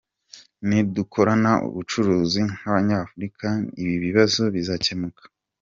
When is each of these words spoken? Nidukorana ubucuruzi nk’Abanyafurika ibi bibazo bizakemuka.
Nidukorana 0.67 1.51
ubucuruzi 1.67 2.41
nk’Abanyafurika 2.55 3.47
ibi 3.81 3.95
bibazo 4.05 4.41
bizakemuka. 4.55 5.21